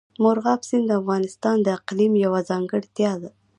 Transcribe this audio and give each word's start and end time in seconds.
مورغاب 0.21 0.61
سیند 0.67 0.85
د 0.87 0.91
افغانستان 1.01 1.57
د 1.61 1.67
اقلیم 1.77 2.13
یوه 2.25 2.39
ځانګړتیا 2.49 3.11
ده. 3.21 3.29